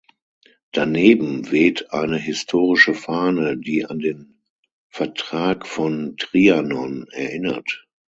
[0.71, 4.41] Daneben weht eine historische Fahne, die an den
[4.89, 7.85] Vertrag von Trianon erinnert.